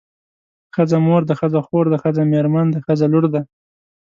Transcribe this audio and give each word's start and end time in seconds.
ښځه 0.75 0.97
مور 1.05 1.21
ده 1.29 1.33
ښځه 1.39 1.59
خور 1.67 1.85
ده 1.91 1.97
ښځه 2.03 2.21
مېرمن 2.33 2.67
ده 2.73 2.79
ښځه 2.85 3.05
لور 3.13 3.25
ده. 3.33 3.41